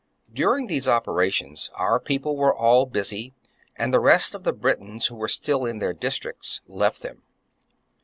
During 0.33 0.65
these 0.65 0.87
operations 0.87 1.69
our 1.75 1.99
people 1.99 2.35
were 2.35 2.55
all 2.55 2.87
busy, 2.87 3.35
and 3.75 3.93
the 3.93 3.99
rest 3.99 4.33
*of 4.33 4.43
the 4.43 4.51
Britons, 4.51 5.05
who 5.05 5.15
were 5.15 5.27
still 5.27 5.63
in 5.63 5.77
their 5.77 5.93
districts, 5.93 6.59
left 6.65 7.03
them. 7.03 7.21